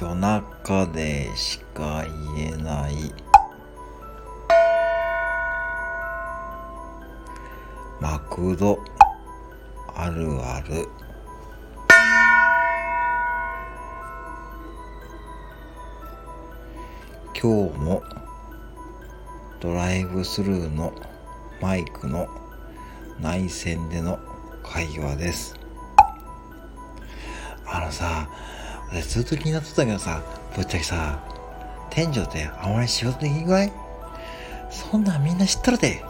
[0.00, 2.02] 夜中でしか
[2.34, 3.12] 言えない。
[8.00, 8.78] マクド。
[9.94, 10.88] あるある。
[17.38, 18.02] 今日も。
[19.60, 20.94] ドライブスルーの。
[21.60, 22.26] マイクの。
[23.20, 24.18] 内線での
[24.62, 25.56] 会話です。
[27.66, 28.30] あのさ。
[29.08, 30.22] ずっと気になってたけどさ
[30.56, 31.20] ぶっちゃけさ
[31.90, 33.72] 店長ってあまり仕事できんぐらい？
[34.70, 36.04] そんなんみんな知っとるで。